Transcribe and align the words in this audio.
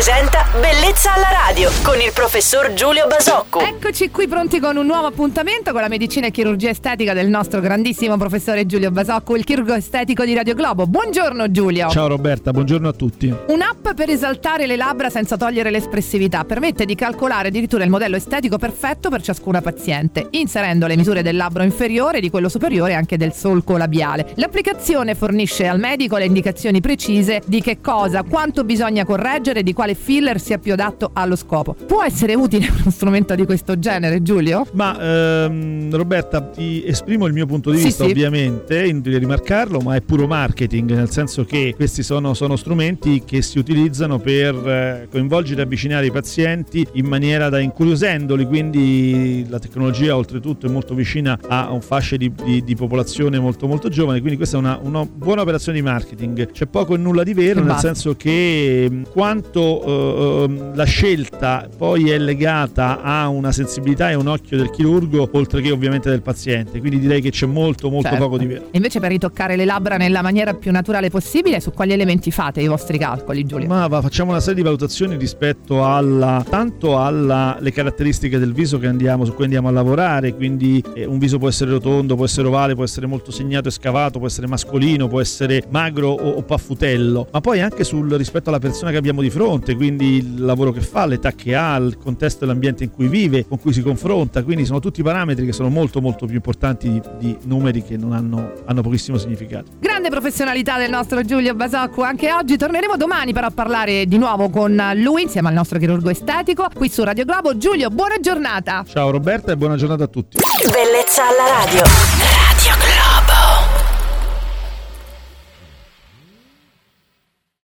presenta 0.00 0.49
Bellezza 0.52 1.14
alla 1.14 1.28
radio 1.46 1.70
con 1.84 2.00
il 2.00 2.10
professor 2.12 2.72
Giulio 2.72 3.06
Basocco. 3.06 3.60
Eccoci 3.60 4.10
qui 4.10 4.26
pronti 4.26 4.58
con 4.58 4.76
un 4.76 4.84
nuovo 4.84 5.06
appuntamento 5.06 5.70
con 5.70 5.80
la 5.80 5.86
medicina 5.86 6.26
e 6.26 6.32
chirurgia 6.32 6.70
estetica 6.70 7.12
del 7.12 7.28
nostro 7.28 7.60
grandissimo 7.60 8.16
professore 8.16 8.66
Giulio 8.66 8.90
Basocco, 8.90 9.36
il 9.36 9.44
chirurgo 9.44 9.74
estetico 9.74 10.24
di 10.24 10.34
Radio 10.34 10.56
Globo. 10.56 10.88
Buongiorno 10.88 11.52
Giulio. 11.52 11.88
Ciao 11.90 12.08
Roberta, 12.08 12.50
buongiorno 12.50 12.88
a 12.88 12.92
tutti. 12.92 13.32
Un'app 13.46 13.90
per 13.94 14.10
esaltare 14.10 14.66
le 14.66 14.74
labbra 14.74 15.08
senza 15.08 15.36
togliere 15.36 15.70
l'espressività 15.70 16.42
permette 16.42 16.84
di 16.84 16.96
calcolare 16.96 17.46
addirittura 17.46 17.84
il 17.84 17.90
modello 17.90 18.16
estetico 18.16 18.58
perfetto 18.58 19.08
per 19.08 19.22
ciascuna 19.22 19.62
paziente, 19.62 20.26
inserendo 20.30 20.88
le 20.88 20.96
misure 20.96 21.22
del 21.22 21.36
labbro 21.36 21.62
inferiore 21.62 22.18
e 22.18 22.20
di 22.20 22.28
quello 22.28 22.48
superiore 22.48 22.90
e 22.90 22.96
anche 22.96 23.16
del 23.16 23.32
solco 23.34 23.76
labiale. 23.76 24.32
L'applicazione 24.34 25.14
fornisce 25.14 25.68
al 25.68 25.78
medico 25.78 26.16
le 26.16 26.24
indicazioni 26.24 26.80
precise 26.80 27.40
di 27.46 27.62
che 27.62 27.80
cosa, 27.80 28.24
quanto 28.24 28.64
bisogna 28.64 29.04
correggere 29.04 29.60
e 29.60 29.62
di 29.62 29.72
quale 29.72 29.94
filler 29.94 30.38
sia 30.40 30.58
più 30.58 30.72
adatto 30.72 31.10
allo 31.12 31.36
scopo. 31.36 31.74
Può 31.86 32.02
essere 32.02 32.34
utile 32.34 32.66
uno 32.80 32.90
strumento 32.90 33.34
di 33.34 33.44
questo 33.44 33.78
genere, 33.78 34.22
Giulio? 34.22 34.66
Ma 34.72 35.44
ehm, 35.44 35.94
Roberta, 35.94 36.40
ti 36.40 36.82
esprimo 36.84 37.26
il 37.26 37.32
mio 37.32 37.46
punto 37.46 37.70
di 37.70 37.78
Sì, 37.78 37.84
vista, 37.84 38.04
sì. 38.04 38.10
ovviamente, 38.10 38.84
inutile 38.86 39.18
rimarcarlo, 39.18 39.78
ma 39.80 39.94
è 39.94 40.00
puro 40.00 40.26
marketing, 40.26 40.92
nel 40.94 41.10
senso 41.10 41.44
che 41.44 41.74
questi 41.76 42.02
sono, 42.02 42.34
sono 42.34 42.56
strumenti 42.56 43.22
che 43.24 43.42
si 43.42 43.58
utilizzano 43.58 44.18
per 44.18 44.54
eh, 44.54 45.08
coinvolgere 45.10 45.60
e 45.60 45.64
avvicinare 45.64 46.06
i 46.06 46.10
pazienti 46.10 46.86
in 46.94 47.06
maniera 47.06 47.48
da 47.48 47.58
incuriosendoli, 47.60 48.46
quindi 48.46 49.46
la 49.48 49.58
tecnologia 49.58 50.16
oltretutto 50.16 50.66
è 50.66 50.70
molto 50.70 50.94
vicina 50.94 51.38
a 51.48 51.70
un 51.70 51.80
fasce 51.80 52.16
di, 52.16 52.32
di- 52.44 52.64
di 52.64 52.74
popolazione 52.74 53.38
molto 53.38 53.66
molto 53.66 53.88
giovane, 53.88 54.18
quindi 54.20 54.36
questa 54.36 54.56
è 54.56 54.60
una, 54.60 54.78
una 54.82 55.04
buona 55.04 55.42
operazione 55.42 55.78
di 55.78 55.84
marketing. 55.84 56.50
C'è 56.50 56.66
poco 56.66 56.94
e 56.94 56.98
nulla 56.98 57.22
di 57.22 57.34
vero, 57.34 57.60
E 57.60 57.62
nel 57.62 57.72
basta. 57.72 57.86
senso 57.88 58.14
che 58.16 59.02
quanto 59.10 59.82
eh, 59.82 59.90
ehm, 60.44 60.74
la 60.74 60.84
scelta 60.84 61.68
poi 61.76 62.10
è 62.10 62.18
legata 62.18 63.00
a 63.02 63.28
una 63.28 63.52
sensibilità 63.52 64.10
e 64.10 64.14
un 64.14 64.26
occhio 64.26 64.56
del 64.56 64.70
chirurgo, 64.70 65.28
oltre 65.32 65.60
che 65.60 65.70
ovviamente 65.70 66.08
del 66.10 66.22
paziente, 66.22 66.80
quindi 66.80 66.98
direi 66.98 67.20
che 67.20 67.30
c'è 67.30 67.46
molto 67.46 67.90
molto 67.90 68.08
Certo. 68.08 68.24
poco 68.24 68.38
di 68.38 68.46
vero. 68.46 68.62
E 68.70 68.76
Invece 68.76 69.00
per 69.00 69.10
ritoccare 69.10 69.56
le 69.56 69.64
labbra 69.64 69.96
nella 69.96 70.22
maniera 70.22 70.54
più 70.54 70.70
naturale 70.70 71.10
possibile, 71.10 71.60
su 71.60 71.72
quali 71.72 71.92
elementi 71.92 72.30
fate 72.30 72.60
i 72.60 72.66
vostri 72.66 72.98
calcoli, 72.98 73.44
Giulio? 73.44 73.68
Ma 73.68 73.86
va, 73.86 74.00
facciamo 74.00 74.30
una 74.30 74.40
serie 74.40 74.56
di 74.56 74.62
valutazioni 74.62 75.16
rispetto 75.16 75.84
alla 75.84 76.44
tanto 76.48 76.98
alle 77.00 77.72
caratteristiche 77.72 78.38
del 78.38 78.52
viso 78.52 78.78
che 78.78 78.86
andiamo, 78.86 79.24
su 79.24 79.34
cui 79.34 79.44
andiamo 79.44 79.68
a 79.68 79.70
lavorare, 79.70 80.34
quindi 80.34 80.82
eh, 80.94 81.04
un 81.04 81.18
viso 81.18 81.38
può 81.38 81.48
essere 81.48 81.70
rotondo, 81.70 82.16
può 82.16 82.24
essere 82.24 82.48
ovale, 82.48 82.74
può 82.74 82.84
essere 82.84 83.06
molto 83.06 83.30
segnato 83.30 83.68
e 83.68 83.70
scavato, 83.70 84.18
può 84.18 84.26
essere 84.26 84.46
mascolino, 84.46 85.08
può 85.08 85.20
essere 85.20 85.62
magro 85.70 86.08
o, 86.10 86.30
o 86.30 86.42
paffutello, 86.42 87.28
ma 87.32 87.40
poi 87.40 87.60
anche 87.60 87.84
sul 87.84 88.10
rispetto 88.14 88.48
alla 88.48 88.58
persona 88.58 88.90
che 88.90 88.96
abbiamo 88.96 89.22
di 89.22 89.30
fronte, 89.30 89.74
quindi 89.74 90.19
il 90.20 90.44
lavoro 90.44 90.72
che 90.72 90.80
fa, 90.80 91.06
l'età 91.06 91.32
che 91.32 91.54
ha, 91.54 91.76
il 91.76 91.96
contesto 91.98 92.44
e 92.44 92.46
l'ambiente 92.46 92.84
in 92.84 92.90
cui 92.90 93.08
vive, 93.08 93.46
con 93.46 93.58
cui 93.58 93.72
si 93.72 93.82
confronta, 93.82 94.42
quindi 94.42 94.64
sono 94.64 94.78
tutti 94.78 95.02
parametri 95.02 95.46
che 95.46 95.52
sono 95.52 95.68
molto 95.68 96.00
molto 96.00 96.26
più 96.26 96.36
importanti 96.36 96.90
di, 96.90 97.00
di 97.18 97.36
numeri 97.44 97.82
che 97.82 97.96
non 97.96 98.12
hanno, 98.12 98.52
hanno 98.64 98.82
pochissimo 98.82 99.18
significato. 99.18 99.72
Grande 99.78 100.08
professionalità 100.08 100.78
del 100.78 100.90
nostro 100.90 101.22
Giulio 101.24 101.54
Basocco. 101.54 102.02
Anche 102.02 102.32
oggi 102.32 102.56
torneremo 102.56 102.96
domani 102.96 103.32
però 103.32 103.48
a 103.48 103.50
parlare 103.50 104.06
di 104.06 104.18
nuovo 104.18 104.48
con 104.50 104.80
lui 104.96 105.22
insieme 105.22 105.48
al 105.48 105.54
nostro 105.54 105.78
chirurgo 105.78 106.10
estetico 106.10 106.68
qui 106.74 106.88
su 106.88 107.02
Radio 107.02 107.24
Globo. 107.24 107.56
Giulio, 107.56 107.90
buona 107.90 108.18
giornata. 108.20 108.84
Ciao 108.86 109.10
Roberta 109.10 109.52
e 109.52 109.56
buona 109.56 109.76
giornata 109.76 110.04
a 110.04 110.08
tutti. 110.08 110.38
Bellezza 110.60 111.22
alla 111.22 111.64
radio. 111.64 112.39